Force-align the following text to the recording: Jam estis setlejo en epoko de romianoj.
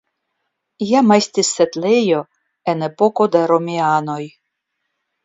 Jam 0.91 1.11
estis 1.15 1.51
setlejo 1.57 2.21
en 2.73 2.81
epoko 2.87 3.29
de 3.37 3.43
romianoj. 3.53 4.19